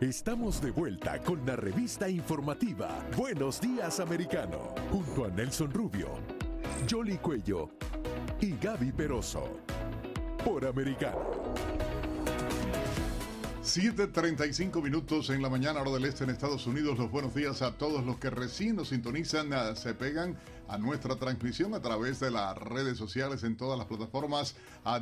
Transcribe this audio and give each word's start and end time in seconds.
Estamos 0.00 0.62
de 0.62 0.70
vuelta 0.70 1.20
con 1.20 1.44
la 1.44 1.56
revista 1.56 2.08
informativa 2.08 3.04
Buenos 3.16 3.60
Días 3.60 3.98
Americano, 3.98 4.72
junto 4.92 5.24
a 5.24 5.28
Nelson 5.28 5.72
Rubio, 5.72 6.20
Jolly 6.88 7.18
Cuello 7.18 7.70
y 8.40 8.56
Gaby 8.58 8.92
Peroso, 8.92 9.58
por 10.44 10.64
Americano. 10.64 11.18
7.35 13.64 14.80
minutos 14.80 15.30
en 15.30 15.42
la 15.42 15.50
mañana, 15.50 15.80
hora 15.80 15.90
del 15.90 16.04
este 16.04 16.22
en 16.22 16.30
Estados 16.30 16.68
Unidos. 16.68 16.96
Los 16.96 17.10
buenos 17.10 17.34
días 17.34 17.60
a 17.60 17.76
todos 17.76 18.06
los 18.06 18.18
que 18.18 18.30
recién 18.30 18.76
nos 18.76 18.90
sintonizan, 18.90 19.52
ah, 19.52 19.74
se 19.74 19.94
pegan 19.94 20.38
a 20.68 20.78
nuestra 20.78 21.16
transmisión 21.16 21.74
a 21.74 21.80
través 21.80 22.20
de 22.20 22.30
las 22.30 22.56
redes 22.56 22.98
sociales 22.98 23.42
en 23.42 23.56
todas 23.56 23.78
las 23.78 23.86
plataformas 23.86 24.54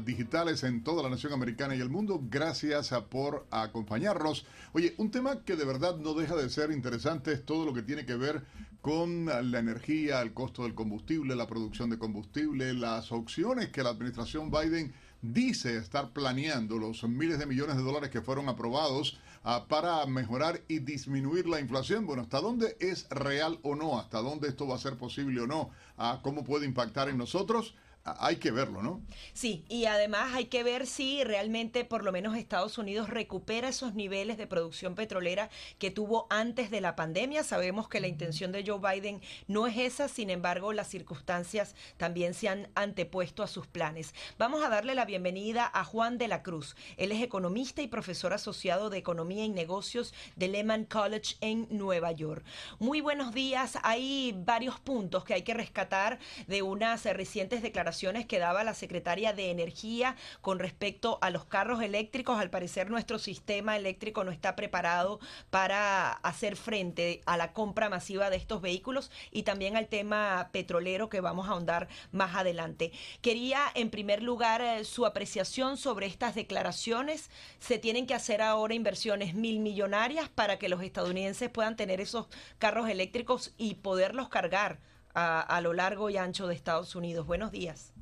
digitales 0.04 0.64
en 0.64 0.82
toda 0.82 1.02
la 1.02 1.10
nación 1.10 1.32
americana 1.32 1.76
y 1.76 1.80
el 1.80 1.90
mundo. 1.90 2.20
Gracias 2.28 2.92
por 3.08 3.46
acompañarnos. 3.50 4.46
Oye, 4.72 4.94
un 4.98 5.10
tema 5.10 5.42
que 5.44 5.56
de 5.56 5.64
verdad 5.64 5.96
no 5.96 6.14
deja 6.14 6.34
de 6.36 6.48
ser 6.50 6.70
interesante 6.70 7.32
es 7.32 7.44
todo 7.44 7.64
lo 7.64 7.74
que 7.74 7.82
tiene 7.82 8.06
que 8.06 8.16
ver 8.16 8.44
con 8.80 9.26
la 9.26 9.58
energía, 9.58 10.22
el 10.22 10.32
costo 10.32 10.62
del 10.62 10.74
combustible, 10.74 11.34
la 11.34 11.46
producción 11.46 11.90
de 11.90 11.98
combustible, 11.98 12.72
las 12.72 13.10
opciones 13.10 13.68
que 13.68 13.82
la 13.82 13.90
administración 13.90 14.50
Biden 14.50 14.92
dice 15.22 15.76
estar 15.76 16.12
planeando 16.12 16.78
los 16.78 17.02
miles 17.04 17.38
de 17.38 17.46
millones 17.46 17.76
de 17.76 17.82
dólares 17.82 18.10
que 18.10 18.22
fueron 18.22 18.48
aprobados 18.48 19.18
para 19.68 20.04
mejorar 20.06 20.60
y 20.66 20.80
disminuir 20.80 21.46
la 21.46 21.60
inflación. 21.60 22.04
Bueno, 22.04 22.22
¿hasta 22.22 22.40
dónde 22.40 22.76
es 22.80 23.08
real 23.10 23.60
o 23.62 23.76
no? 23.76 23.98
¿Hasta 23.98 24.18
dónde 24.18 24.48
esto 24.48 24.66
va 24.66 24.74
a 24.74 24.78
ser 24.78 24.96
posible 24.96 25.40
o 25.40 25.46
no? 25.46 25.70
Uh, 25.96 26.20
¿Cómo 26.22 26.42
puede 26.42 26.66
impactar 26.66 27.08
en 27.08 27.16
nosotros? 27.16 27.74
Hay 28.18 28.36
que 28.36 28.52
verlo, 28.52 28.82
¿no? 28.82 29.00
Sí, 29.32 29.64
y 29.68 29.86
además 29.86 30.32
hay 30.34 30.46
que 30.46 30.62
ver 30.62 30.86
si 30.86 31.24
realmente 31.24 31.84
por 31.84 32.04
lo 32.04 32.12
menos 32.12 32.36
Estados 32.36 32.78
Unidos 32.78 33.10
recupera 33.10 33.68
esos 33.68 33.94
niveles 33.94 34.38
de 34.38 34.46
producción 34.46 34.94
petrolera 34.94 35.50
que 35.78 35.90
tuvo 35.90 36.26
antes 36.30 36.70
de 36.70 36.80
la 36.80 36.94
pandemia. 36.94 37.42
Sabemos 37.42 37.88
que 37.88 38.00
la 38.00 38.06
intención 38.06 38.52
de 38.52 38.64
Joe 38.64 38.78
Biden 38.78 39.20
no 39.48 39.66
es 39.66 39.76
esa, 39.76 40.08
sin 40.08 40.30
embargo 40.30 40.72
las 40.72 40.88
circunstancias 40.88 41.74
también 41.96 42.34
se 42.34 42.48
han 42.48 42.68
antepuesto 42.74 43.42
a 43.42 43.48
sus 43.48 43.66
planes. 43.66 44.14
Vamos 44.38 44.64
a 44.64 44.68
darle 44.68 44.94
la 44.94 45.04
bienvenida 45.04 45.68
a 45.72 45.84
Juan 45.84 46.16
de 46.16 46.28
la 46.28 46.42
Cruz. 46.42 46.76
Él 46.96 47.10
es 47.10 47.22
economista 47.22 47.82
y 47.82 47.88
profesor 47.88 48.32
asociado 48.32 48.88
de 48.88 48.98
Economía 48.98 49.44
y 49.44 49.48
Negocios 49.48 50.14
de 50.36 50.48
Lehman 50.48 50.84
College 50.84 51.36
en 51.40 51.66
Nueva 51.70 52.12
York. 52.12 52.44
Muy 52.78 53.00
buenos 53.00 53.34
días. 53.34 53.78
Hay 53.82 54.32
varios 54.36 54.78
puntos 54.78 55.24
que 55.24 55.34
hay 55.34 55.42
que 55.42 55.54
rescatar 55.54 56.18
de 56.46 56.62
unas 56.62 57.04
recientes 57.04 57.62
declaraciones 57.62 57.95
que 58.26 58.38
daba 58.38 58.62
la 58.62 58.74
secretaria 58.74 59.32
de 59.32 59.50
Energía 59.50 60.16
con 60.42 60.58
respecto 60.58 61.18
a 61.22 61.30
los 61.30 61.46
carros 61.46 61.82
eléctricos. 61.82 62.38
Al 62.38 62.50
parecer 62.50 62.90
nuestro 62.90 63.18
sistema 63.18 63.76
eléctrico 63.76 64.22
no 64.22 64.30
está 64.30 64.54
preparado 64.54 65.18
para 65.48 66.12
hacer 66.12 66.56
frente 66.56 67.22
a 67.24 67.38
la 67.38 67.54
compra 67.54 67.88
masiva 67.88 68.28
de 68.28 68.36
estos 68.36 68.60
vehículos 68.60 69.10
y 69.30 69.44
también 69.44 69.76
al 69.76 69.88
tema 69.88 70.50
petrolero 70.52 71.08
que 71.08 71.22
vamos 71.22 71.48
a 71.48 71.52
ahondar 71.52 71.88
más 72.12 72.34
adelante. 72.34 72.92
Quería 73.22 73.62
en 73.74 73.88
primer 73.88 74.22
lugar 74.22 74.60
eh, 74.60 74.84
su 74.84 75.06
apreciación 75.06 75.78
sobre 75.78 76.06
estas 76.06 76.34
declaraciones. 76.34 77.30
Se 77.60 77.78
tienen 77.78 78.06
que 78.06 78.14
hacer 78.14 78.42
ahora 78.42 78.74
inversiones 78.74 79.34
mil 79.34 79.60
millonarias 79.60 80.28
para 80.28 80.58
que 80.58 80.68
los 80.68 80.82
estadounidenses 80.82 81.48
puedan 81.48 81.76
tener 81.76 82.02
esos 82.02 82.26
carros 82.58 82.90
eléctricos 82.90 83.54
y 83.56 83.76
poderlos 83.76 84.28
cargar 84.28 84.80
a, 85.18 85.60
lo 85.62 85.72
largo 85.72 86.10
y 86.10 86.18
ancho 86.18 86.46
de 86.46 86.54
Estados 86.54 86.94
Unidos. 86.94 87.26
Buenos 87.26 87.50
días. 87.50 87.94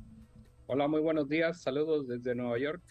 Hola, 0.67 0.87
muy 0.87 0.99
buenos 0.99 1.29
días. 1.29 1.61
Saludos 1.61 2.07
desde 2.07 2.35
Nueva 2.35 2.57
York. 2.59 2.81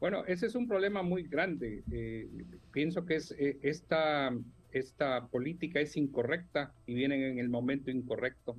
Bueno, 0.00 0.24
ese 0.26 0.46
es 0.46 0.54
un 0.54 0.66
problema 0.66 1.02
muy 1.02 1.24
grande. 1.24 1.82
Eh, 1.92 2.26
pienso 2.72 3.04
que 3.04 3.18
eh, 3.38 3.58
esta, 3.60 4.34
esta 4.72 5.26
política 5.26 5.78
es 5.78 5.96
incorrecta 5.98 6.72
y 6.86 6.94
viene 6.94 7.30
en 7.30 7.38
el 7.38 7.50
momento 7.50 7.90
incorrecto. 7.90 8.56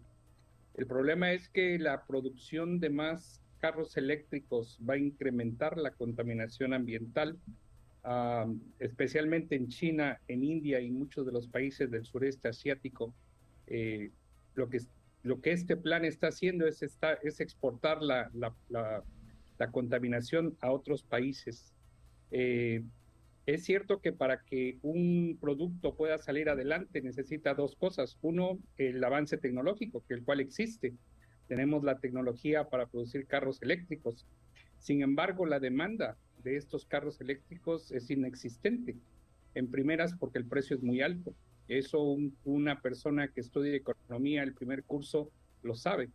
El 0.75 0.85
problema 0.85 1.31
es 1.31 1.49
que 1.49 1.79
la 1.79 2.05
producción 2.05 2.79
de 2.79 2.91
más 2.91 3.41
carros 3.59 3.97
eléctricos 3.97 4.79
va 4.87 4.93
a 4.93 4.97
incrementar 4.97 5.77
la 5.77 5.91
contaminación 5.91 6.73
ambiental, 6.73 7.39
ah, 8.03 8.45
especialmente 8.77 9.55
en 9.55 9.67
China, 9.67 10.19
en 10.27 10.43
India 10.43 10.79
y 10.79 10.91
muchos 10.91 11.25
de 11.25 11.31
los 11.31 11.47
países 11.47 11.89
del 11.89 12.05
sureste 12.05 12.49
asiático. 12.49 13.15
Eh, 13.65 14.11
lo 14.55 14.69
que, 14.69 14.79
lo 15.23 15.41
que 15.41 15.51
este 15.51 15.77
plan 15.77 16.05
está 16.05 16.27
haciendo 16.27 16.67
es, 16.67 16.81
es 16.81 17.39
exportar 17.39 18.01
la, 18.01 18.29
la, 18.33 18.53
la, 18.69 19.71
contaminación 19.71 20.57
a 20.59 20.71
otros 20.71 21.03
países. 21.03 21.73
Eh, 22.31 22.83
es 23.45 23.63
cierto 23.63 24.01
que 24.01 24.11
para 24.11 24.41
que 24.43 24.77
un 24.81 25.37
producto 25.39 25.95
pueda 25.95 26.17
salir 26.17 26.49
adelante 26.49 27.01
necesita 27.01 27.53
dos 27.53 27.75
cosas. 27.75 28.17
Uno, 28.21 28.59
el 28.77 29.03
avance 29.03 29.37
tecnológico, 29.37 30.03
que 30.07 30.13
el 30.13 30.23
cual 30.23 30.39
existe. 30.39 30.93
Tenemos 31.47 31.83
la 31.83 31.99
tecnología 31.99 32.69
para 32.69 32.87
producir 32.87 33.27
carros 33.27 33.61
eléctricos. 33.61 34.25
Sin 34.79 35.01
embargo, 35.01 35.45
la 35.45 35.59
demanda 35.59 36.17
de 36.43 36.55
estos 36.55 36.85
carros 36.85 37.19
eléctricos 37.19 37.91
es 37.91 38.09
inexistente. 38.09 38.95
En 39.53 39.69
primeras, 39.69 40.13
porque 40.13 40.39
el 40.39 40.45
precio 40.45 40.75
es 40.75 40.81
muy 40.81 41.01
alto. 41.01 41.35
Eso 41.67 42.17
una 42.43 42.81
persona 42.81 43.29
que 43.29 43.41
estudia 43.41 43.75
economía 43.75 44.43
el 44.43 44.53
primer 44.53 44.83
curso 44.83 45.31
lo 45.63 45.75
sabe. 45.75 46.09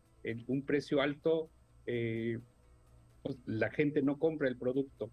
un 0.49 0.63
precio 0.63 1.01
alto, 1.01 1.49
eh, 1.87 2.39
pues, 3.23 3.39
la 3.47 3.71
gente 3.71 4.03
no 4.03 4.19
compra 4.19 4.49
el 4.49 4.57
producto. 4.57 5.11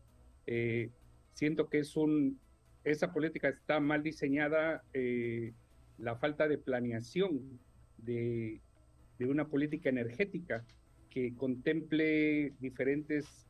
Eh, 0.47 0.89
siento 1.33 1.69
que 1.69 1.79
es 1.79 1.95
un, 1.95 2.39
esa 2.83 3.13
política 3.13 3.49
está 3.49 3.79
mal 3.79 4.03
diseñada, 4.03 4.83
eh, 4.93 5.53
la 5.97 6.15
falta 6.15 6.47
de 6.47 6.57
planeación 6.57 7.59
de, 7.97 8.59
de, 9.19 9.25
una 9.27 9.47
política 9.47 9.89
energética 9.89 10.65
que 11.09 11.35
contemple 11.35 12.53
diferentes 12.59 13.45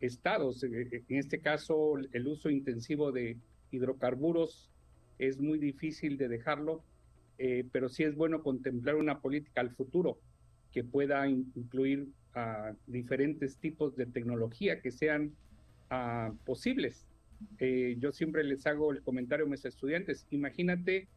estados, 0.00 0.62
en 0.62 1.04
este 1.08 1.40
caso 1.40 1.94
el 2.12 2.26
uso 2.28 2.50
intensivo 2.50 3.10
de 3.12 3.38
hidrocarburos 3.70 4.70
es 5.18 5.40
muy 5.40 5.58
difícil 5.58 6.16
de 6.16 6.28
dejarlo, 6.28 6.82
eh, 7.38 7.64
pero 7.72 7.88
sí 7.88 8.02
es 8.02 8.14
bueno 8.14 8.42
contemplar 8.42 8.96
una 8.96 9.20
política 9.20 9.60
al 9.60 9.70
futuro 9.70 10.18
que 10.72 10.84
pueda 10.84 11.26
incluir 11.28 12.08
diferentes 12.86 13.56
tipos 13.56 13.96
de 13.96 14.04
tecnología 14.04 14.82
que 14.82 14.90
sean 14.90 15.32
ah, 15.88 16.34
posibles. 16.44 17.06
Eh, 17.58 17.96
yo 17.98 18.12
siempre 18.12 18.44
les 18.44 18.66
hago 18.66 18.92
el 18.92 19.00
comentario 19.00 19.46
a 19.46 19.48
mis 19.48 19.64
estudiantes, 19.64 20.26
imagínate 20.30 21.08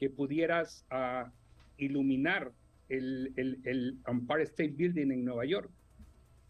que 0.00 0.10
pudieras 0.10 0.84
ah, 0.90 1.32
iluminar 1.76 2.50
el, 2.88 3.32
el, 3.36 3.98
Empire 4.08 4.42
State 4.42 4.74
Building 4.76 5.12
en 5.12 5.24
Nueva 5.24 5.44
York 5.44 5.70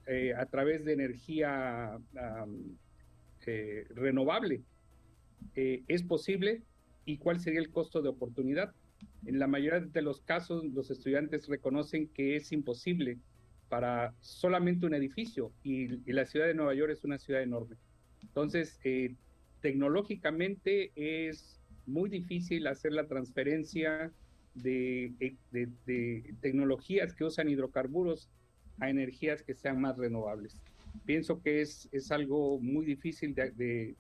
eh, 0.07 0.33
a 0.35 0.47
través 0.47 0.87
de 0.87 0.95
energía 0.95 1.99
renovable. 3.95 4.63
es 5.55 6.03
posible, 6.03 6.63
y 7.05 7.19
cuál 7.19 7.41
sería 7.41 7.61
el 7.61 7.71
costo 7.71 8.03
de 8.03 8.09
oportunidad. 8.09 8.73
En 9.27 9.39
la 9.39 9.47
mayoría 9.47 9.81
de 9.81 10.03
los 10.03 10.21
casos, 10.21 10.65
los 10.65 10.91
estudiantes 10.91 11.49
reconocen 11.49 12.09
que 12.09 12.37
es 12.37 12.53
imposible 12.53 13.19
para 13.69 14.15
solamente 14.21 14.87
un 14.87 14.95
edificio 14.95 15.53
y, 15.63 15.89
la 16.13 16.27
ciudad 16.27 16.47
de 16.47 16.55
Nueva 16.55 16.75
York 16.75 16.93
es 16.93 17.05
una 17.05 17.19
ciudad 17.19 17.43
enorme. 17.43 17.77
Entonces, 18.23 18.79
eh, 18.85 19.15
tecnológicamente 19.61 20.93
es 20.95 21.61
muy 21.87 22.09
difícil 22.09 22.67
hacer 22.67 22.93
la 22.93 23.07
transferencia 23.07 24.13
de, 24.55 25.37
tecnologías 26.41 27.15
que 27.15 27.25
usan 27.25 27.49
hidrocarburos 27.49 28.29
a 28.79 28.91
energías 28.91 29.43
que 29.43 29.55
sean 29.55 29.81
más 29.81 29.97
renovables. 29.97 30.61
Pienso 31.05 31.43
que 31.43 31.61
es, 31.61 31.89
es 31.93 32.13
algo 32.13 32.61
muy 32.61 32.87
difícil 32.87 33.35
de, 33.35 33.97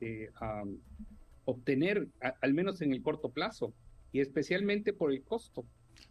eh, 0.00 0.30
obtener, 1.44 2.08
al 2.40 2.54
menos 2.54 2.80
en 2.80 2.92
el 2.92 3.02
corto 3.02 3.30
plazo, 3.30 3.72
y 4.12 4.20
especialmente 4.20 4.92
por 4.92 5.12
el 5.12 5.22
costo. 5.22 5.64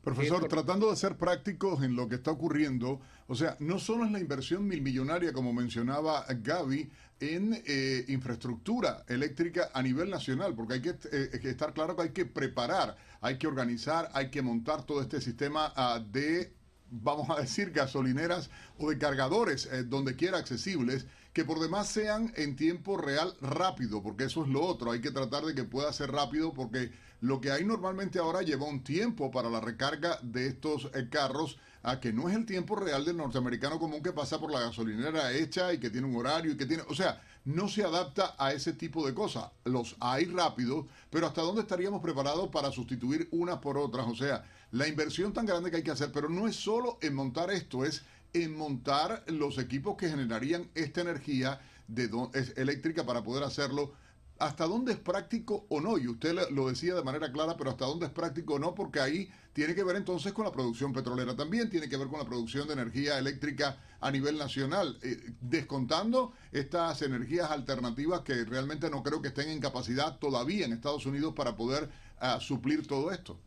Profesor, 0.04 0.48
tratando 0.48 0.90
de 0.90 0.96
ser 0.96 1.18
prácticos 1.18 1.84
en 1.84 1.96
lo 1.96 2.08
que 2.08 2.16
está 2.16 2.32
ocurriendo, 2.32 3.02
o 3.28 3.36
sea, 3.36 3.58
no 3.60 3.80
solo 3.80 4.06
es 4.06 4.12
la 4.12 4.20
inversión 4.20 4.68
mil 4.68 4.82
millonaria, 4.82 5.34
como 5.34 5.52
mencionaba 5.52 6.26
Gaby, 6.30 6.90
en 7.20 7.62
eh, 7.66 8.06
infraestructura 8.08 9.04
eléctrica 9.08 9.72
a 9.74 9.82
nivel 9.82 10.10
nacional, 10.10 10.56
porque 10.56 10.76
hay 10.76 10.82
que, 10.82 10.96
eh, 11.12 11.30
estar 11.44 11.74
claro 11.74 11.96
que 11.96 12.04
hay 12.04 12.10
que 12.12 12.26
preparar, 12.26 12.96
hay 13.20 13.38
que 13.38 13.48
organizar, 13.48 14.10
hay 14.14 14.30
que 14.30 14.42
montar 14.42 14.86
todo 14.86 15.02
este 15.02 15.20
sistema 15.20 15.74
ah, 15.76 16.00
de 16.00 16.54
vamos 16.92 17.30
a 17.30 17.42
decir, 17.42 17.72
gasolineras 17.72 18.50
o 18.78 18.90
de 18.90 18.98
cargadores, 18.98 19.68
eh, 19.72 19.84
donde 19.84 20.16
quiera 20.16 20.38
accesibles, 20.38 21.06
que 21.34 21.46
por 21.46 21.60
demás 21.60 21.88
sean 21.88 22.34
en 22.36 22.56
tiempo 22.56 22.98
real 22.98 23.34
rápido, 23.42 24.02
porque 24.02 24.26
eso 24.26 24.44
es 24.44 24.50
lo 24.50 24.62
otro, 24.62 24.92
hay 24.92 25.02
que 25.02 25.12
tratar 25.12 25.46
de 25.46 25.56
que 25.56 25.64
pueda 25.64 25.94
ser 25.94 26.12
rápido, 26.12 26.54
porque 26.54 26.92
lo 27.22 27.42
que 27.42 27.52
hay 27.52 27.66
normalmente 27.66 28.20
ahora 28.20 28.42
lleva 28.42 28.66
un 28.66 28.84
tiempo 28.84 29.30
para 29.30 29.50
la 29.50 29.60
recarga 29.60 30.20
de 30.22 30.48
estos 30.48 30.90
eh, 30.94 31.08
carros, 31.10 31.58
a 31.82 32.00
que 32.00 32.12
no 32.12 32.28
es 32.28 32.36
el 32.36 32.46
tiempo 32.46 32.76
real 32.76 33.06
del 33.06 33.18
norteamericano 33.18 33.80
común 33.80 34.04
que 34.04 34.12
pasa 34.12 34.40
por 34.40 34.52
la 34.52 34.60
gasolinera 34.60 35.32
hecha 35.32 35.74
y 35.74 35.80
que 35.80 35.90
tiene 35.90 36.08
un 36.08 36.16
horario 36.18 36.52
y 36.52 36.58
que 36.58 36.66
tiene, 36.66 36.84
o 36.90 36.94
sea, 36.94 37.22
no 37.46 37.70
se 37.70 37.84
adapta 37.84 38.36
a 38.38 38.52
ese 38.52 38.74
tipo 38.74 39.06
de 39.06 39.14
cosas. 39.14 39.50
Los 39.64 39.96
hay 40.00 40.26
rápidos, 40.26 40.86
pero 41.10 41.28
¿hasta 41.28 41.42
dónde 41.42 41.62
estaríamos 41.62 42.02
preparados 42.02 42.50
para 42.50 42.72
sustituir 42.72 43.30
unas 43.32 43.60
por 43.60 43.78
otras? 43.78 44.08
O 44.08 44.16
sea, 44.16 44.44
la 44.72 44.88
inversión 44.88 45.34
tan 45.34 45.46
grande 45.46 45.72
que 45.72 45.78
hay 45.78 45.84
que 45.84 45.92
hacer, 45.92 46.12
pero 46.12 46.30
no 46.30 46.48
es 46.48 46.56
solo 46.56 46.98
en 47.02 47.16
montar 47.16 47.52
esto, 47.52 47.86
es 47.86 48.04
en 48.34 48.56
montar 48.56 49.24
los 49.28 49.58
equipos 49.58 49.98
que 49.98 50.10
generarían 50.10 50.70
esta 50.76 51.02
energía 51.02 51.60
de 51.88 52.10
eléctrica 52.56 53.06
para 53.06 53.24
poder 53.24 53.44
hacerlo 53.44 53.94
hasta 54.38 54.66
dónde 54.66 54.94
es 54.94 55.00
práctico 55.00 55.66
o 55.70 55.82
no. 55.82 55.98
Y 55.98 56.08
usted 56.08 56.36
lo 56.52 56.70
decía 56.70 56.96
de 56.96 57.04
manera 57.04 57.32
clara, 57.32 57.58
pero 57.58 57.72
hasta 57.72 57.86
dónde 57.86 58.06
es 58.06 58.12
práctico 58.12 58.56
o 58.56 58.60
no, 58.60 58.74
porque 58.74 59.00
ahí 59.00 59.30
tiene 59.54 59.76
que 59.76 59.84
ver 59.84 59.98
entonces 59.98 60.32
con 60.32 60.46
la 60.46 60.52
producción 60.52 60.94
petrolera 60.94 61.36
también, 61.36 61.70
tiene 61.70 61.90
que 61.90 61.98
ver 61.98 62.08
con 62.08 62.20
la 62.20 62.26
producción 62.26 62.68
de 62.68 62.74
energía 62.74 63.18
eléctrica 63.18 63.78
a 64.00 64.12
nivel 64.12 64.38
nacional, 64.38 64.98
eh, 65.02 65.34
descontando 65.42 66.32
estas 66.52 67.02
energías 67.02 67.52
alternativas 67.52 68.22
que 68.22 68.46
realmente 68.46 68.90
no 68.90 69.04
creo 69.04 69.22
que 69.22 69.30
estén 69.30 69.50
en 69.50 69.60
capacidad 69.60 70.18
todavía 70.20 70.66
en 70.66 70.74
Estados 70.74 71.06
Unidos 71.06 71.34
para 71.36 71.58
poder 71.58 71.90
ah, 72.20 72.40
suplir 72.40 72.88
todo 72.88 73.12
esto. 73.12 73.38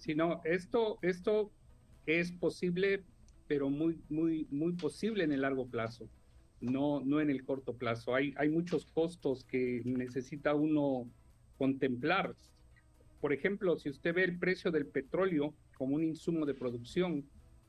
Sí, 0.00 0.14
no, 0.16 0.40
esto, 0.44 0.98
esto 1.02 1.52
es 2.06 2.32
posible, 2.32 3.04
pero 3.46 3.70
muy, 3.70 4.00
muy, 4.08 4.48
muy 4.50 4.72
posible 4.72 5.22
en 5.24 5.32
el 5.32 5.42
largo 5.42 5.68
plazo 5.68 6.08
no, 6.60 7.00
no 7.04 7.20
en 7.20 7.30
el 7.30 7.44
corto 7.44 7.74
plazo. 7.74 8.14
Hay, 8.14 8.34
hay 8.36 8.48
muchos 8.48 8.86
costos 8.86 9.44
que 9.44 9.82
necesita 9.84 10.54
uno 10.54 11.08
contemplar. 11.58 12.34
Por 13.20 13.32
ejemplo, 13.32 13.78
si 13.78 13.90
usted 13.90 14.14
ve 14.14 14.24
el 14.24 14.38
precio 14.38 14.70
del 14.70 14.86
petróleo 14.86 15.54
como 15.76 15.96
un 15.96 16.04
insumo 16.04 16.46
de 16.46 16.54
producción, 16.54 17.24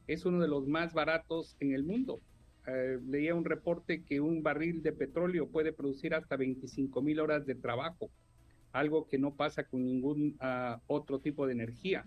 es 0.07 0.25
uno 0.25 0.41
de 0.41 0.47
los 0.47 0.67
más 0.67 0.93
baratos 0.93 1.55
en 1.59 1.73
el 1.73 1.83
mundo. 1.83 2.21
Eh, 2.67 2.99
leía 3.07 3.33
un 3.33 3.45
reporte 3.45 4.03
que 4.03 4.19
un 4.21 4.43
barril 4.43 4.83
de 4.83 4.93
petróleo 4.93 5.47
puede 5.49 5.73
producir 5.73 6.13
hasta 6.13 6.35
25 6.35 7.01
mil 7.01 7.19
horas 7.19 7.45
de 7.45 7.55
trabajo, 7.55 8.11
algo 8.71 9.07
que 9.07 9.18
no 9.18 9.35
pasa 9.35 9.63
con 9.63 9.83
ningún 9.83 10.38
ah, 10.39 10.81
otro 10.88 11.19
tipo 11.19 11.45
de 11.45 11.53
energía. 11.53 12.06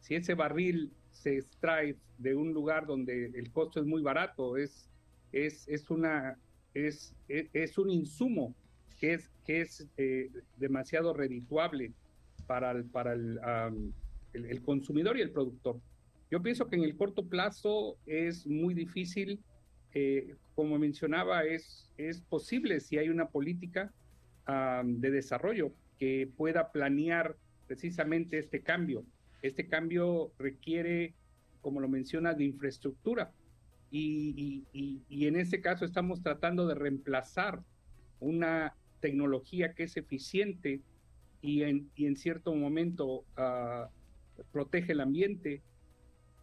Si 0.00 0.14
ese 0.14 0.34
barril 0.34 0.92
se 1.12 1.38
extrae 1.38 1.96
de 2.18 2.34
un 2.34 2.52
lugar 2.52 2.86
donde 2.86 3.26
el 3.26 3.50
costo 3.52 3.80
es 3.80 3.86
muy 3.86 4.02
barato, 4.02 4.56
es 4.56 4.88
es, 5.32 5.66
es, 5.68 5.90
una, 5.90 6.38
es, 6.74 7.14
es, 7.28 7.78
un 7.78 7.90
insumo 7.90 8.54
que 8.98 9.14
es, 9.14 9.30
que 9.44 9.60
es 9.62 9.86
eh, 9.96 10.30
demasiado 10.56 11.12
redituable 11.12 11.92
para, 12.46 12.70
el, 12.72 12.84
para 12.84 13.12
el, 13.12 13.38
el, 14.32 14.62
consumidor 14.62 15.16
y 15.18 15.22
el 15.22 15.30
productor. 15.30 15.80
Yo 16.30 16.42
pienso 16.42 16.68
que 16.68 16.76
en 16.76 16.84
el 16.84 16.96
corto 16.96 17.26
plazo 17.26 17.96
es 18.06 18.46
muy 18.46 18.74
difícil, 18.74 19.40
eh, 19.94 20.36
como 20.54 20.78
mencionaba, 20.78 21.44
es, 21.44 21.90
es 21.96 22.20
posible 22.20 22.80
si 22.80 22.98
hay 22.98 23.08
una 23.08 23.28
política 23.28 23.92
de 24.82 25.10
desarrollo 25.10 25.74
que 25.98 26.30
pueda 26.36 26.72
planear 26.72 27.36
precisamente 27.66 28.38
este 28.38 28.62
cambio. 28.62 29.04
Este 29.42 29.66
cambio 29.68 30.32
requiere, 30.38 31.14
como 31.60 31.80
lo 31.80 31.88
menciona, 31.88 32.34
de 32.34 32.44
infraestructura 32.44 33.32
y, 33.90 34.64
en 35.10 35.36
este 35.36 35.60
caso 35.60 35.84
estamos 35.84 36.22
tratando 36.22 36.66
de 36.66 36.74
reemplazar 36.74 37.62
una 38.20 38.74
tecnología 39.00 39.74
que 39.74 39.84
es 39.84 39.96
eficiente 39.96 40.82
y 41.40 41.62
en, 41.62 42.16
cierto 42.16 42.54
momento 42.54 43.24
ah, 43.36 43.88
protege 44.52 44.92
el 44.92 45.00
ambiente 45.00 45.62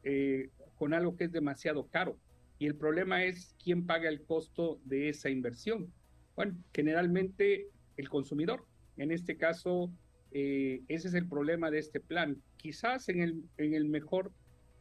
eh, 0.04 0.50
con 0.78 0.94
algo 0.94 1.16
que 1.16 1.25
es 1.25 1.31
demasiado 1.31 1.88
caro. 1.88 2.18
Y 2.58 2.68
el 2.68 2.75
problema 2.75 3.25
es 3.25 3.56
quién 3.62 3.86
paga 3.86 4.08
el 4.08 4.24
costo 4.24 4.80
de 4.86 5.10
esa 5.10 5.30
inversión. 5.30 5.92
Bueno, 6.36 6.56
generalmente 6.74 7.68
el 7.98 8.10
consumidor. 8.10 8.66
En 8.98 9.12
este 9.12 9.38
caso, 9.38 9.92
eh, 10.32 10.82
ese 10.88 11.08
es 11.08 11.14
el 11.14 11.28
problema 11.28 11.72
de 11.72 11.80
este 11.80 12.00
plan. 12.00 12.42
Quizás 12.58 13.10
en 13.10 13.22
el, 13.22 13.44
en 13.58 13.74
el 13.74 13.86
mejor 13.86 14.32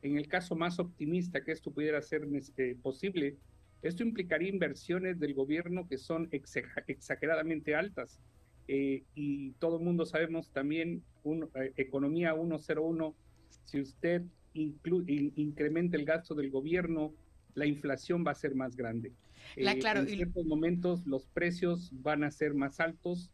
en 0.04 0.18
el 0.18 0.28
caso 0.28 0.54
más 0.54 0.78
optimista 0.78 1.42
que 1.42 1.52
esto 1.52 1.72
pudiera 1.72 2.00
ser 2.02 2.28
eh, 2.58 2.76
posible, 2.82 3.36
esto 3.80 4.02
implicaría 4.02 4.50
inversiones 4.50 5.18
del 5.18 5.32
gobierno 5.34 5.88
que 5.88 5.96
son 5.96 6.28
exageradamente 6.30 7.74
altas. 7.74 8.20
Eh, 8.68 9.02
y 9.14 9.52
todo 9.52 9.78
el 9.78 9.84
mundo 9.84 10.04
sabemos 10.04 10.50
también, 10.52 11.02
un, 11.22 11.48
eh, 11.54 11.72
economía 11.76 12.34
101, 12.34 13.14
si 13.64 13.80
usted 13.80 14.22
incrementa 14.52 15.96
el 15.96 16.04
gasto 16.04 16.34
del 16.34 16.50
gobierno, 16.50 17.14
la 17.54 17.66
inflación 17.66 18.24
va 18.26 18.32
a 18.32 18.34
ser 18.34 18.54
más 18.54 18.76
grande. 18.76 19.12
claro, 19.80 20.00
en 20.00 20.08
ciertos 20.08 20.44
momentos 20.44 21.06
los 21.06 21.26
precios 21.26 21.90
van 22.02 22.24
a 22.24 22.30
ser 22.30 22.54
más 22.54 22.78
altos 22.78 23.30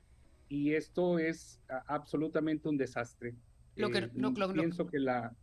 y 0.50 0.74
esto 0.74 1.18
es 1.18 1.62
absolutamente 1.86 2.68
un 2.68 2.76
desastre. 2.76 3.34
Lo 3.76 3.88
que, 3.88 4.10
pienso 4.52 4.86
que 4.86 4.98
la 4.98 5.34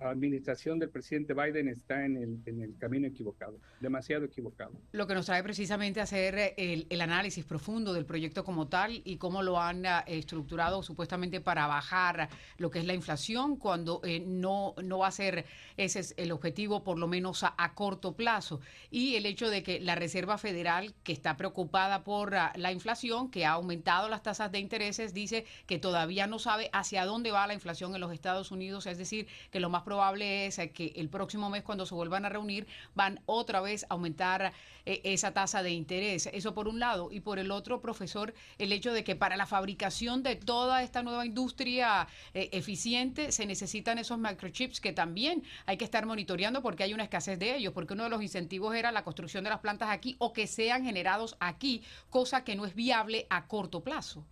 administración 0.00 0.78
del 0.78 0.90
presidente 0.90 1.34
Biden 1.34 1.68
está 1.68 2.04
en 2.04 2.42
el, 2.46 2.76
camino 2.78 3.06
equivocado, 3.06 3.58
demasiado 3.80 4.24
equivocado. 4.24 4.72
Lo 4.92 5.06
que 5.06 5.14
nos 5.14 5.26
trae 5.26 5.42
precisamente 5.42 6.00
a 6.00 6.04
hacer 6.04 6.54
el, 6.56 7.00
análisis 7.00 7.44
profundo 7.44 7.92
del 7.92 8.04
proyecto 8.04 8.44
como 8.44 8.68
tal 8.68 9.00
y 9.04 9.16
cómo 9.16 9.42
lo 9.42 9.60
han 9.60 9.84
eh, 9.86 10.02
estructurado 10.06 10.82
supuestamente 10.82 11.40
para 11.40 11.66
bajar 11.66 12.28
lo 12.58 12.70
que 12.70 12.80
es 12.80 12.84
la 12.84 12.94
inflación, 12.94 13.56
cuando 13.56 14.00
eh, 14.04 14.20
no, 14.20 14.74
no 14.82 14.98
va 14.98 15.08
a 15.08 15.12
ser 15.12 15.44
ese 15.76 16.00
es 16.00 16.14
el 16.16 16.32
objetivo, 16.32 16.84
por 16.84 16.98
lo 16.98 17.06
menos 17.06 17.42
a, 17.42 17.74
corto 17.74 18.14
plazo. 18.14 18.60
Y 18.90 19.16
el 19.16 19.26
hecho 19.26 19.48
de 19.48 19.62
que 19.62 19.80
la 19.80 19.94
Reserva 19.94 20.36
Federal, 20.36 20.94
que 21.02 21.12
está 21.12 21.36
preocupada 21.36 22.04
por 22.04 22.34
ah, 22.34 22.52
la 22.56 22.72
inflación, 22.72 23.30
que 23.30 23.46
ha 23.46 23.52
aumentado 23.52 24.08
las 24.08 24.22
tasas 24.22 24.52
de 24.52 24.58
intereses, 24.58 25.14
dice 25.14 25.46
que 25.66 25.78
todavía 25.78 26.26
no 26.26 26.38
sabe 26.38 26.68
hacia 26.72 27.04
dónde 27.04 27.30
va 27.30 27.46
la 27.46 27.54
inflación 27.54 27.94
en 27.94 28.00
los 28.00 28.12
Estados 28.12 28.50
Unidos, 28.50 28.86
es 28.86 28.98
decir, 28.98 29.26
que 29.50 29.60
lo 29.60 29.70
más 29.70 29.82
probable 29.90 30.46
es 30.46 30.60
que 30.72 30.92
el 30.94 31.08
próximo 31.08 31.50
mes 31.50 31.64
cuando 31.64 31.84
se 31.84 31.96
vuelvan 31.96 32.24
a 32.24 32.28
reunir 32.28 32.68
van 32.94 33.18
otra 33.26 33.60
vez 33.60 33.82
a 33.82 33.94
aumentar 33.94 34.52
eh, 34.86 35.00
esa 35.02 35.32
tasa 35.32 35.64
de 35.64 35.70
interés. 35.70 36.28
Eso 36.32 36.54
por 36.54 36.68
un 36.68 36.78
lado. 36.78 37.08
Y 37.10 37.18
por 37.18 37.40
el 37.40 37.50
otro, 37.50 37.80
profesor, 37.80 38.32
el 38.58 38.72
hecho 38.72 38.92
de 38.92 39.02
que 39.02 39.16
para 39.16 39.36
la 39.36 39.46
fabricación 39.46 40.22
de 40.22 40.36
toda 40.36 40.84
esta 40.84 41.02
nueva 41.02 41.26
industria 41.26 42.06
eh, 42.34 42.50
eficiente 42.52 43.32
se 43.32 43.46
necesitan 43.46 43.98
esos 43.98 44.16
microchips 44.16 44.80
que 44.80 44.92
también 44.92 45.42
hay 45.66 45.76
que 45.76 45.84
estar 45.84 46.06
monitoreando 46.06 46.62
porque 46.62 46.84
hay 46.84 46.94
una 46.94 47.02
escasez 47.02 47.36
de 47.40 47.56
ellos, 47.56 47.72
porque 47.72 47.94
uno 47.94 48.04
de 48.04 48.10
los 48.10 48.22
incentivos 48.22 48.76
era 48.76 48.92
la 48.92 49.02
construcción 49.02 49.42
de 49.42 49.50
las 49.50 49.58
plantas 49.58 49.88
aquí 49.90 50.14
o 50.18 50.32
que 50.32 50.46
sean 50.46 50.84
generados 50.84 51.36
aquí, 51.40 51.82
cosa 52.10 52.44
que 52.44 52.54
no 52.54 52.64
es 52.64 52.76
viable 52.76 53.26
a 53.28 53.48
corto 53.48 53.82
plazo. 53.82 54.24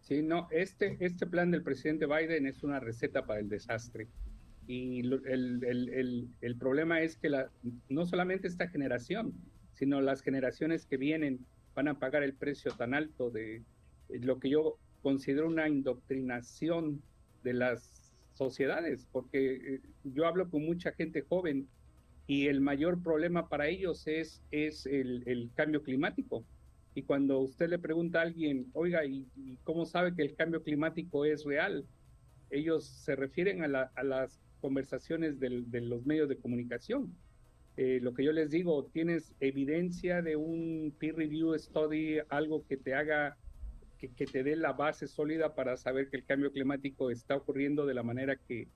Sí, 0.00 0.22
no, 0.22 0.48
este, 0.52 0.96
este 1.00 1.26
plan 1.26 1.50
del 1.50 1.62
presidente 1.62 2.06
Biden 2.06 2.46
es 2.46 2.62
una 2.62 2.80
receta 2.80 3.26
para 3.26 3.40
el 3.40 3.48
desastre. 3.50 4.06
Y 4.66 5.00
el, 5.00 6.28
el, 6.40 6.56
problema 6.56 7.00
es 7.00 7.16
que 7.16 7.28
la, 7.28 7.50
no 7.88 8.04
solamente 8.04 8.48
esta 8.48 8.68
generación, 8.68 9.32
sino 9.74 10.00
las 10.00 10.22
generaciones 10.22 10.86
que 10.86 10.96
vienen 10.96 11.44
van 11.74 11.88
a 11.88 11.98
pagar 11.98 12.22
el 12.22 12.34
precio 12.34 12.72
tan 12.72 12.94
alto 12.94 13.30
de 13.30 13.62
lo 14.08 14.40
que 14.40 14.50
yo 14.50 14.78
considero 15.02 15.46
una 15.46 15.68
indoctrinación 15.68 17.00
de 17.44 17.52
las 17.52 18.14
sociedades, 18.32 19.06
porque 19.12 19.54
eh, 19.54 19.80
yo 20.02 20.26
hablo 20.26 20.50
con 20.50 20.64
mucha 20.64 20.92
gente 20.92 21.22
joven 21.22 21.68
y 22.26 22.48
el 22.48 22.60
mayor 22.60 23.02
problema 23.02 23.48
para 23.48 23.68
ellos 23.68 24.06
es, 24.06 24.42
es 24.50 24.86
el, 24.86 25.22
el 25.26 25.50
cambio 25.54 25.82
climático. 25.82 26.44
Y 26.94 27.02
cuando 27.02 27.38
usted 27.38 27.68
le 27.68 27.78
pregunta 27.78 28.18
a 28.18 28.22
alguien, 28.22 28.68
oiga, 28.72 29.04
¿y, 29.04 29.28
cómo 29.64 29.84
sabe 29.86 30.14
que 30.14 30.22
el 30.22 30.34
cambio 30.34 30.62
climático 30.62 31.24
es 31.24 31.44
real? 31.44 31.86
Ellos 32.50 32.86
se 32.86 33.14
refieren 33.14 33.62
a, 33.62 33.92
a 33.94 34.02
las 34.02 34.40
conversaciones 34.66 35.38
de 35.38 35.80
los 35.80 36.04
medios 36.04 36.28
de 36.28 36.38
comunicación. 36.38 37.14
Eh, 37.76 38.00
lo 38.02 38.14
que 38.14 38.24
yo 38.24 38.32
les 38.32 38.50
digo, 38.50 38.86
tienes 38.92 39.32
evidencia 39.38 40.22
de 40.22 40.34
un 40.34 40.92
peer 40.98 41.14
review 41.14 41.56
study, 41.56 42.18
algo 42.30 42.66
que 42.66 42.76
te 42.76 42.94
haga, 42.94 43.36
que, 43.96 44.08
te 44.08 44.42
dé 44.42 44.56
la 44.56 44.72
base 44.72 45.06
sólida 45.06 45.54
para 45.54 45.76
saber 45.76 46.10
que 46.10 46.16
el 46.16 46.24
cambio 46.24 46.50
climático 46.50 47.12
está 47.12 47.36
ocurriendo 47.36 47.86
de 47.86 47.94
la 47.94 48.02
manera 48.02 48.34
que 48.34 48.66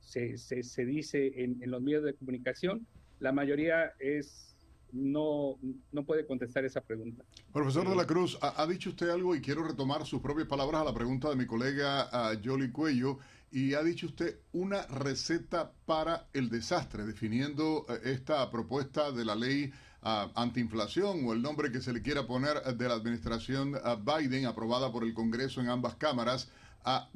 se, 0.00 0.36
se, 0.36 0.84
dice 0.84 1.32
en, 1.42 1.62
en, 1.62 1.70
los 1.70 1.80
medios 1.80 2.04
de 2.04 2.12
comunicación. 2.12 2.86
La 3.20 3.32
mayoría 3.32 3.94
es 3.98 4.54
no, 4.94 5.58
no 5.92 6.04
puede 6.04 6.26
contestar 6.26 6.64
esa 6.64 6.80
pregunta. 6.80 7.24
Profesor 7.52 7.88
de 7.88 7.96
la 7.96 8.06
Cruz, 8.06 8.38
ha, 8.40 8.66
dicho 8.66 8.90
usted 8.90 9.08
algo 9.08 9.34
y 9.34 9.40
quiero 9.40 9.64
retomar 9.64 10.06
sus 10.06 10.20
propias 10.20 10.46
palabras 10.46 10.82
a 10.82 10.84
la 10.84 10.94
pregunta 10.94 11.28
de 11.30 11.36
mi 11.36 11.46
colega 11.46 12.08
Jolly 12.42 12.70
Cuello 12.70 13.18
y 13.54 13.74
ha 13.74 13.84
dicho 13.84 14.06
usted 14.06 14.40
una 14.52 14.82
receta 14.88 15.72
para 15.86 16.26
el 16.32 16.50
desastre, 16.50 17.06
definiendo 17.06 17.86
eh, 17.88 18.00
esta 18.12 18.50
propuesta 18.50 19.12
de 19.12 19.24
la 19.24 19.36
ley 19.36 19.72
uh, 20.02 20.28
antiinflación 20.34 21.24
o 21.24 21.32
el 21.32 21.40
nombre 21.40 21.70
que 21.70 21.80
se 21.80 21.92
le 21.92 22.02
quiera 22.02 22.26
poner 22.26 22.60
eh, 22.66 22.72
de 22.72 22.88
la 22.88 22.94
administración 22.94 23.78
Biden, 24.04 24.46
aprobada 24.46 24.90
por 24.90 25.04
el 25.04 25.14
Congreso 25.14 25.60
en 25.60 25.68
ambas 25.68 25.94
cámaras, 25.94 26.50
uh, 26.84 27.06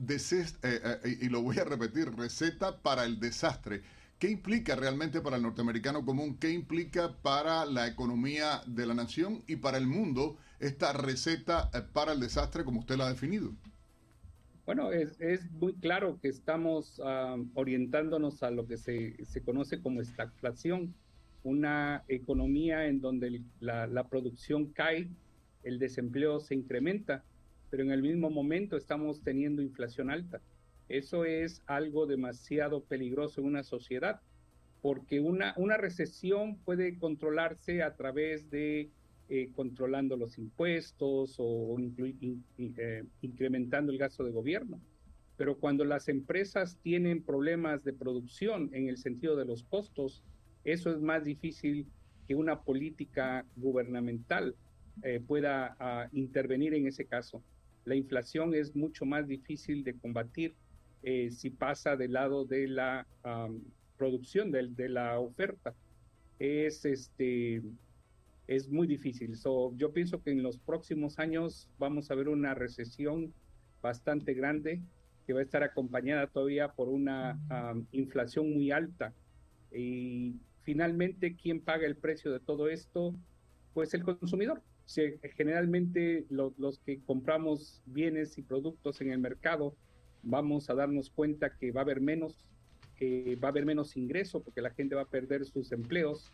y 1.05 1.29
lo 1.29 1.43
voy 1.43 1.59
a 1.59 1.65
repetir, 1.65 2.15
receta 2.15 2.79
para 2.79 3.05
el 3.05 3.19
desastre. 3.19 3.83
¿Qué 4.21 4.29
implica 4.31 4.75
realmente 4.75 5.21
para 5.21 5.37
el 5.37 5.43
norteamericano 5.43 6.05
común? 6.05 6.39
¿Qué 6.39 6.51
implica 6.51 7.17
para 7.23 7.65
la 7.65 7.87
economía 7.89 8.63
de 8.67 8.87
la 8.87 8.95
nación 8.95 9.45
y 9.49 9.57
para 9.57 9.79
el 9.79 9.87
mundo 9.87 10.39
esta 10.61 10.93
receta 10.93 11.69
eh, 11.75 11.83
para 11.93 12.13
el 12.13 12.21
desastre 12.21 12.65
como 12.65 12.81
usted 12.81 12.97
la 12.97 13.07
ha 13.07 13.11
definido? 13.11 13.53
Bueno, 14.69 14.93
es, 14.93 15.51
muy 15.53 15.73
claro 15.77 16.19
que 16.21 16.29
estamos 16.29 17.01
ah, 17.03 17.39
orientándonos 17.55 18.43
a 18.43 18.51
lo 18.51 18.67
que 18.67 18.77
se, 18.77 19.17
conoce 19.43 19.81
como 19.81 20.03
estagflación, 20.03 20.95
una 21.43 22.05
economía 22.07 22.87
en 22.87 23.01
donde 23.01 23.41
la, 23.61 23.87
la 23.87 24.11
producción 24.11 24.67
cae, 24.67 25.09
el 25.63 25.79
desempleo 25.79 26.39
se 26.41 26.55
incrementa, 26.55 27.25
pero 27.71 27.83
en 27.83 27.93
el 27.93 28.03
mismo 28.03 28.29
momento 28.29 28.77
estamos 28.77 29.23
teniendo 29.23 29.63
inflación 29.63 30.11
alta. 30.11 30.43
Eso 30.91 31.25
es 31.25 31.63
algo 31.67 32.05
demasiado 32.05 32.85
peligroso 32.85 33.41
en 33.41 33.47
una 33.47 33.63
sociedad, 33.63 34.21
porque 34.83 35.19
una, 35.19 35.55
una 35.57 35.79
recesión 35.79 36.59
puede 36.59 36.99
controlarse 36.99 37.83
a 37.83 37.97
través 37.97 38.51
de 38.51 38.91
eh, 39.31 39.51
controlando 39.55 40.17
los 40.17 40.39
impuestos 40.39 41.37
o 41.37 41.77
eh, 41.79 43.05
incrementando 43.21 43.93
el 43.93 43.99
gasto 43.99 44.25
de 44.25 44.31
gobierno. 44.31 44.81
Pero 45.37 45.59
cuando 45.59 45.85
las 45.85 46.09
empresas 46.09 46.79
tienen 46.83 47.23
problemas 47.23 47.85
de 47.85 47.93
producción 47.93 48.71
en 48.73 48.89
el 48.89 48.97
sentido 48.97 49.37
de 49.37 49.45
los 49.45 49.65
costos, 49.65 50.23
eso 50.65 50.91
es 50.91 51.03
más 51.03 51.25
difícil 51.25 51.87
que 52.27 52.35
una 52.35 52.63
política 52.63 53.45
gubernamental 53.57 54.55
eh, 55.03 55.21
pueda 55.21 55.77
ah, 55.79 56.09
intervenir 56.13 56.73
en 56.73 56.87
ese 56.87 57.05
caso. 57.05 57.43
La 57.85 57.97
inflación 57.97 58.55
es 58.55 58.75
mucho 58.75 59.05
más 59.05 59.29
difícil 59.29 59.85
de 59.85 59.93
combatir 59.93 60.55
si 61.31 61.51
pasa 61.51 61.97
del 61.97 62.15
lado 62.15 62.45
de 62.45 62.67
la 62.67 63.07
producción, 63.97 64.51
de, 64.51 64.69
de, 64.69 64.89
la 64.89 65.19
oferta. 65.21 65.75
Es, 66.39 66.85
este, 66.85 67.63
es 68.49 68.71
muy 68.71 68.87
difícil. 68.87 69.35
yo 69.77 69.93
pienso 69.93 70.23
que 70.23 70.31
en 70.31 70.43
los 70.43 70.59
próximos 70.59 71.19
años 71.19 71.69
vamos 71.79 72.11
a 72.11 72.15
ver 72.15 72.29
una 72.29 72.55
recesión 72.55 73.33
bastante 73.83 74.33
grande 74.35 74.81
que 75.27 75.35
va 75.35 75.41
a 75.41 75.43
estar 75.43 75.63
acompañada 75.63 76.27
todavía 76.27 76.73
por 76.73 76.89
una 76.89 77.39
inflación 77.93 78.55
muy 78.55 78.71
alta. 78.71 79.13
Y 79.71 80.37
finalmente, 80.63 81.37
¿quién 81.37 81.61
paga 81.61 81.87
el 81.87 81.97
precio 81.97 82.33
de 82.33 82.41
todo 82.41 82.71
esto? 82.71 83.15
Pues 83.75 83.93
el 83.93 84.03
consumidor. 84.03 84.63
generalmente 85.37 86.25
los 86.31 86.79
que 86.79 87.01
compramos 87.03 87.83
bienes 87.85 88.39
y 88.39 88.43
productos 88.43 89.03
en 89.03 89.13
el 89.13 89.19
mercado 89.19 89.77
vamos 90.23 90.71
a 90.71 90.75
darnos 90.75 91.11
cuenta 91.11 91.55
que 91.59 91.71
va 91.71 91.83
a 91.83 91.85
haber 91.85 92.01
menos, 92.01 92.47
va 92.99 93.49
a 93.49 93.51
haber 93.51 93.67
menos 93.67 93.95
ingreso 93.99 94.43
porque 94.43 94.63
la 94.63 94.71
gente 94.71 94.95
va 94.95 95.03
a 95.03 95.11
perder 95.11 95.45
sus 95.45 95.71
empleos 95.71 96.33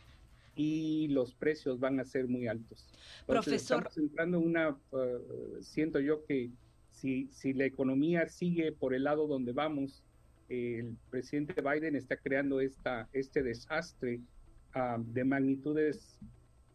y 0.55 1.09
los 1.09 1.35
precios 1.35 1.81
van 1.81 2.01
a 2.01 2.05
ser 2.05 2.29
muy 2.29 2.47
altos. 2.47 2.87
Profesor. 3.27 3.79
Estamos 3.79 3.99
entrando 3.99 4.39
en 4.39 4.45
una, 4.45 4.71
uh, 4.71 5.63
siento 5.63 6.01
yo 6.01 6.25
que 6.25 6.51
si, 6.91 7.29
si 7.33 7.53
la 7.53 7.65
economía 7.65 8.29
sigue 8.29 8.73
por 8.73 8.95
el 8.95 9.05
lado 9.05 9.27
donde 9.27 9.53
vamos, 9.53 10.05
el 10.49 10.97
presidente 11.11 11.61
Biden 11.61 11.97
está 11.97 12.17
creando 12.17 12.61
esta, 12.61 13.09
este 13.13 13.43
desastre 13.43 14.21
uh, 14.75 15.03
de 15.03 15.25
magnitudes 15.25 16.19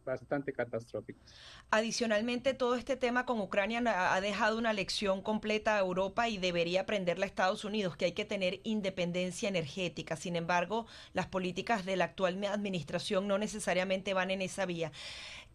bastante 0.05 0.53
catastrófico. 0.53 1.19
Adicionalmente, 1.71 2.53
todo 2.53 2.75
este 2.75 2.95
tema 2.95 3.25
con 3.25 3.39
Ucrania 3.39 3.81
ha 4.13 4.21
dejado 4.21 4.57
una 4.57 4.73
lección 4.73 5.21
completa 5.21 5.75
a 5.75 5.79
Europa 5.79 6.29
y 6.29 6.37
debería 6.37 6.81
aprenderla 6.81 7.25
a 7.25 7.27
Estados 7.27 7.65
Unidos, 7.65 7.95
que 7.95 8.05
hay 8.05 8.13
que 8.13 8.25
tener 8.25 8.59
independencia 8.63 9.49
energética. 9.49 10.15
Sin 10.15 10.35
embargo, 10.35 10.87
las 11.13 11.27
políticas 11.27 11.85
de 11.85 11.95
la 11.95 12.05
actual 12.05 12.43
administración 12.45 13.27
no 13.27 13.37
necesariamente 13.37 14.13
van 14.13 14.31
en 14.31 14.41
esa 14.41 14.65
vía. 14.65 14.91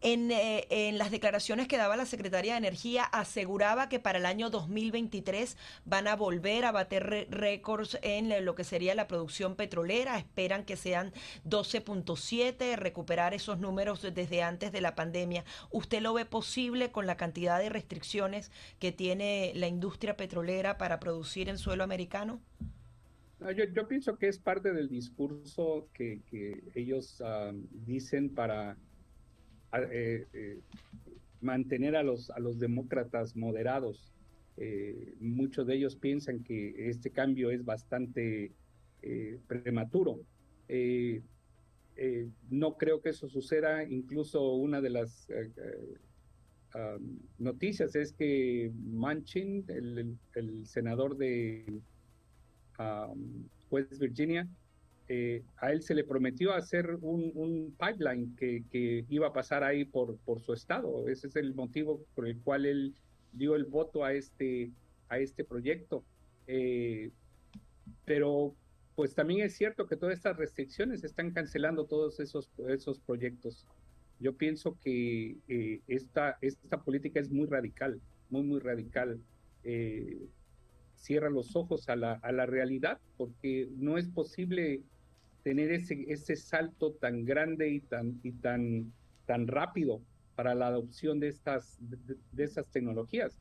Eh, 0.06 0.66
en, 0.68 0.98
las 0.98 1.10
declaraciones 1.10 1.66
que 1.66 1.78
daba 1.78 1.96
la 1.96 2.04
Secretaría 2.04 2.52
de 2.52 2.58
Energía, 2.58 3.04
aseguraba 3.04 3.88
que 3.88 3.98
para 3.98 4.18
el 4.18 4.26
año 4.26 4.50
2023 4.50 5.56
van 5.86 6.08
a 6.08 6.14
volver 6.14 6.66
a 6.66 6.72
bater 6.72 7.26
récords 7.30 7.98
en 8.02 8.44
lo 8.44 8.54
que 8.54 8.64
sería 8.64 8.94
la 8.94 9.08
producción 9.08 9.56
petrolera. 9.56 10.18
Esperan 10.18 10.66
que 10.66 10.76
sean 10.76 11.14
12.7, 11.48 12.76
recuperar 12.76 13.32
esos 13.32 13.58
números 13.60 14.02
desde 14.02 14.42
antes 14.42 14.72
de 14.72 14.82
la 14.82 14.94
pandemia. 14.94 15.42
¿Usted 15.70 16.02
lo 16.02 16.12
ve 16.12 16.26
posible 16.26 16.90
con 16.92 17.06
la 17.06 17.16
cantidad 17.16 17.58
de 17.58 17.70
restricciones 17.70 18.50
que 18.78 18.92
tiene 18.92 19.52
la 19.54 19.68
industria 19.68 20.18
petrolera 20.18 20.76
para 20.76 21.00
producir 21.00 21.48
en 21.48 21.56
suelo 21.56 21.82
americano? 21.82 22.42
Yo, 23.72 23.88
pienso 23.88 24.18
que 24.18 24.28
es 24.28 24.38
parte 24.38 24.70
del 24.74 24.90
discurso 24.90 25.88
que, 25.94 26.20
ellos 26.74 27.22
ah, 27.22 27.52
dicen 27.86 28.28
para 28.28 28.76
eh, 29.82 30.26
eh, 30.32 30.60
mantener 31.40 31.96
a 31.96 32.02
los, 32.02 32.30
a 32.30 32.38
los 32.38 32.58
demócratas 32.58 33.36
moderados. 33.36 34.12
Eh, 34.56 35.14
muchos 35.20 35.66
de 35.66 35.74
ellos 35.74 35.96
piensan 35.96 36.44
que 36.44 36.88
este 36.88 37.10
cambio 37.10 37.50
es 37.50 37.64
bastante 37.64 38.52
prematuro. 39.46 40.20
no 42.50 42.76
creo 42.78 43.02
que 43.02 43.10
eso 43.10 43.28
suceda. 43.28 43.84
Incluso 43.84 44.54
una 44.54 44.80
de 44.80 44.90
las 44.90 45.28
noticias 47.38 47.94
es 47.94 48.12
que 48.12 48.72
Manchin, 48.74 49.64
el, 49.68 50.66
senador 50.66 51.16
de 51.16 51.80
West 53.70 53.98
Virginia, 54.00 54.48
eh, 55.06 55.42
a 55.58 55.70
él 55.70 55.82
se 55.82 55.94
le 55.94 56.02
prometió 56.04 56.54
hacer 56.54 56.96
un, 57.02 57.76
pipeline 57.78 58.34
que, 58.36 59.04
iba 59.08 59.28
a 59.28 59.32
pasar 59.32 59.62
ahí 59.62 59.84
por, 59.84 60.18
su 60.40 60.52
estado. 60.52 61.08
Ese 61.08 61.26
es 61.26 61.36
el 61.36 61.54
motivo 61.54 62.04
por 62.14 62.26
el 62.26 62.38
cual 62.40 62.64
él 62.64 62.94
dio 63.32 63.54
el 63.54 63.64
voto 63.64 64.04
a 64.04 64.14
este, 64.14 64.70
a 65.08 65.18
este 65.18 65.44
proyecto. 65.44 66.04
Eh, 66.46 67.10
pero 68.06 68.54
pues 68.94 69.14
también 69.14 69.40
es 69.40 69.54
cierto 69.56 69.86
que 69.86 69.96
todas 69.96 70.16
estas 70.16 70.36
restricciones 70.36 71.04
están 71.04 71.32
cancelando 71.32 71.84
todos 71.84 72.18
esos, 72.20 72.50
esos 72.68 72.98
proyectos. 73.00 73.66
Yo 74.20 74.34
pienso 74.36 74.78
que 74.80 75.36
eh, 75.48 75.80
esta, 75.86 76.38
esta 76.40 76.82
política 76.82 77.20
es 77.20 77.30
muy 77.30 77.46
radical, 77.46 78.00
muy, 78.30 78.42
muy 78.42 78.60
radical. 78.60 79.20
cierra 80.94 81.28
los 81.28 81.56
ojos 81.56 81.88
a 81.90 81.96
la, 81.96 82.12
a 82.14 82.32
la 82.32 82.46
realidad 82.46 82.98
porque 83.18 83.68
no 83.76 83.98
es 83.98 84.08
posible 84.08 84.82
tener 85.44 85.70
ese, 85.70 86.04
ese 86.08 86.34
salto 86.34 86.94
tan 86.94 87.24
grande 87.24 87.68
y 87.68 87.80
tan, 87.80 88.18
y 88.24 88.32
tan, 88.32 88.92
tan 89.26 89.46
rápido 89.46 90.00
para 90.34 90.54
la 90.54 90.66
adopción 90.68 91.20
de 91.20 91.28
estas, 91.28 91.78
de, 91.80 92.44
esas 92.44 92.66
tecnologías. 92.72 93.38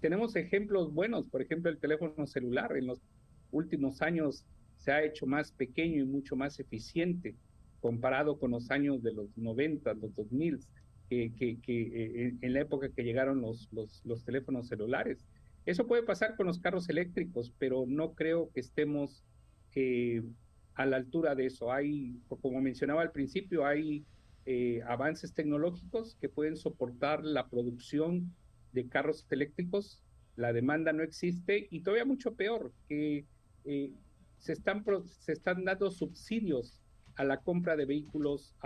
Tenemos 0.00 0.34
ejemplos 0.34 0.92
buenos, 0.92 1.26
por 1.26 1.42
ejemplo, 1.42 1.70
el 1.70 1.78
teléfono 1.78 2.26
celular 2.26 2.76
en 2.76 2.86
los 2.86 3.00
últimos 3.50 4.00
años 4.00 4.44
se 4.78 4.92
ha 4.92 5.04
hecho 5.04 5.26
más 5.26 5.52
pequeño 5.52 6.02
y 6.02 6.06
mucho 6.06 6.36
más 6.36 6.58
eficiente 6.58 7.36
comparado 7.80 8.38
con 8.38 8.52
los 8.52 8.70
años 8.70 9.02
de 9.02 9.12
los 9.12 9.36
90, 9.36 9.94
los 9.94 10.14
2000, 10.14 10.60
que, 11.10 11.32
que, 11.36 11.60
que 11.60 11.82
eh, 11.82 12.34
en, 12.40 12.52
la 12.54 12.60
época 12.60 12.88
que 12.88 13.02
llegaron 13.02 13.42
los, 13.42 13.68
los, 13.72 14.00
los, 14.04 14.24
teléfonos 14.24 14.68
celulares. 14.68 15.26
Eso 15.66 15.86
puede 15.86 16.02
pasar 16.02 16.36
con 16.36 16.46
los 16.46 16.60
carros 16.60 16.88
eléctricos, 16.88 17.52
pero 17.58 17.84
no 17.86 18.14
creo 18.14 18.50
que 18.52 18.60
estemos 18.60 19.24
eh, 19.74 20.22
a 20.74 20.86
la 20.86 20.96
altura 20.96 21.34
de 21.34 21.46
eso. 21.46 21.72
Hay, 21.72 22.20
como 22.28 22.60
mencionaba 22.60 23.02
al 23.02 23.12
principio, 23.12 23.66
hay 23.66 24.04
eh, 24.46 24.80
avances 24.86 25.34
tecnológicos 25.34 26.16
que 26.20 26.28
pueden 26.28 26.56
soportar 26.56 27.24
la 27.24 27.48
producción 27.48 28.34
de 28.72 28.88
carros 28.88 29.26
eléctricos, 29.30 30.02
la 30.36 30.52
demanda 30.52 30.92
no 30.92 31.02
existe 31.02 31.68
y 31.70 31.82
todavía 31.82 32.04
mucho 32.04 32.34
peor, 32.34 32.72
que 32.88 33.26
eh, 33.64 33.92
se, 34.38 34.52
están, 34.54 34.84
se 35.06 35.32
están 35.32 35.64
dando 35.64 35.90
subsidios 35.90 36.80
a 37.16 37.24
la 37.24 37.38
compra 37.38 37.76
de 37.76 37.84
vehículos 37.84 38.56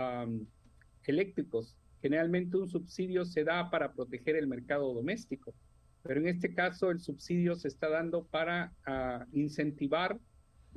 eléctricos. 1.03 1.75
Generalmente 2.01 2.57
un 2.57 2.69
subsidio 2.69 3.25
se 3.25 3.43
da 3.43 3.69
para 3.69 3.91
proteger 3.91 4.35
el 4.35 4.47
mercado 4.47 4.93
doméstico, 4.93 5.53
pero 6.03 6.21
en 6.21 6.27
este 6.27 6.53
caso 6.53 6.89
el 6.89 7.01
subsidio 7.01 7.55
se 7.55 7.67
está 7.67 7.89
dando 7.89 8.25
para 8.25 8.73
ah, 8.85 9.25
incentivar 9.33 10.19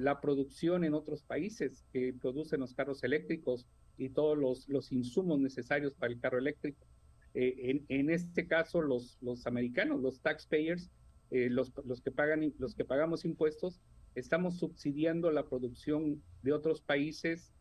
la 0.01 0.21
producción 0.21 0.85
en 0.85 0.95
otros 0.95 1.23
países 1.23 1.85
que 1.93 2.15
producen 2.15 2.61
los 2.61 2.75
carros 2.75 3.05
eléctricos 3.05 3.67
y 3.99 4.09
todos 4.09 4.37
los, 4.39 4.69
los 4.69 4.93
insumos 4.93 5.39
necesarios 5.39 5.95
para 5.95 6.13
el 6.13 6.21
carro 6.21 6.39
eléctrico. 6.39 6.87
Eh, 7.35 7.55
en, 7.71 7.85
en, 7.89 8.11
este 8.11 8.47
caso, 8.47 8.81
los, 8.81 9.19
los 9.21 9.47
americanos, 9.47 10.01
los 10.01 10.21
taxpayers, 10.21 10.91
eh, 11.31 11.51
los, 11.51 11.73
los, 11.85 12.01
que 12.01 12.11
pagan, 12.11 12.53
los 12.59 12.75
que 12.75 12.85
pagamos 12.85 13.25
impuestos, 13.25 13.81
estamos 14.15 14.59
subsidiando 14.59 15.31
la 15.31 15.47
producción 15.47 16.23
de 16.43 16.53
otros 16.53 16.81
países 16.81 17.53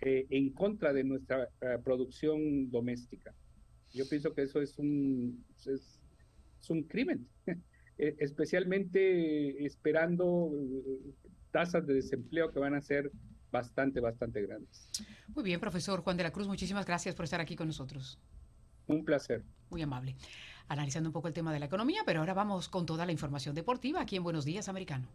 eh, 0.00 0.26
en 0.30 0.50
contra 0.50 0.92
de 0.92 1.04
nuestra 1.04 1.50
producción 1.84 2.70
doméstica. 2.70 3.34
Yo 3.92 4.08
pienso 4.08 4.34
que 4.34 4.42
eso 4.42 4.62
es 4.62 4.78
un, 4.78 5.44
es, 5.58 5.66
es 5.66 6.70
un 6.70 6.84
crimen, 6.84 7.28
especialmente 7.98 9.64
esperando 9.66 10.50
tasas 11.52 11.86
de 11.86 11.94
desempleo 11.94 12.50
que 12.50 12.58
van 12.58 12.74
a 12.74 12.80
ser 12.80 13.12
bastante, 13.52 14.00
bastante 14.00 14.42
grandes. 14.42 14.88
Muy 15.28 15.44
bien, 15.44 15.60
profesor 15.60 16.00
Juan 16.00 16.16
de 16.16 16.24
la 16.24 16.32
Cruz, 16.32 16.48
muchísimas 16.48 16.86
gracias 16.86 17.14
por 17.14 17.24
estar 17.24 17.40
aquí 17.40 17.54
con 17.54 17.68
nosotros. 17.68 18.18
Un 18.86 19.04
placer. 19.04 19.44
Muy 19.70 19.82
amable. 19.82 20.16
Analizando 20.68 21.08
un 21.08 21.12
poco 21.12 21.28
el 21.28 21.34
tema 21.34 21.52
de 21.52 21.60
la 21.60 21.66
economía, 21.66 22.02
pero 22.04 22.20
ahora 22.20 22.34
vamos 22.34 22.68
con 22.68 22.86
toda 22.86 23.06
la 23.06 23.12
información 23.12 23.54
deportiva 23.54 24.00
aquí 24.00 24.16
en 24.16 24.24
Buenos 24.24 24.44
Días 24.44 24.68
Americano. 24.68 25.06